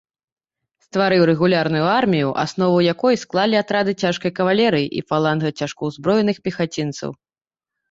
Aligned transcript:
Стварыў 0.85 1.21
рэгулярную 1.29 1.83
армію, 2.01 2.29
аснову 2.45 2.79
якой 2.93 3.19
склалі 3.25 3.55
атрады 3.63 3.91
цяжкай 4.07 4.31
кавалерыі 4.41 4.87
і 5.01 5.07
фаланга 5.13 5.55
цяжкаўзброеных 5.59 6.37
пехацінцаў. 6.49 7.09